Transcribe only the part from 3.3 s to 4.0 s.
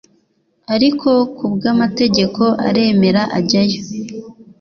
ajya yo